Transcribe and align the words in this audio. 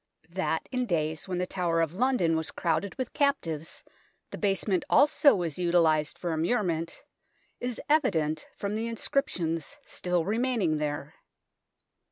That 0.31 0.67
in 0.71 0.87
days 0.87 1.27
when 1.27 1.37
the 1.37 1.45
Tower 1.45 1.79
of 1.79 1.93
London 1.93 2.35
was 2.35 2.49
crowded 2.49 2.95
with 2.95 3.13
captives 3.13 3.83
the 4.31 4.37
basement 4.39 4.83
also 4.89 5.35
was 5.35 5.59
utilized 5.59 6.17
for 6.17 6.31
immurement 6.33 7.01
is 7.59 7.79
evident 7.87 8.47
from 8.55 8.73
the 8.73 8.87
inscriptions 8.87 9.77
still 9.85 10.25
remain 10.25 10.59
ing 10.63 10.77
there. 10.77 11.13